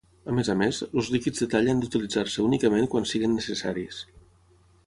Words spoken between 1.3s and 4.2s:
de tall han d'utilitzar-se únicament quan siguin necessaris.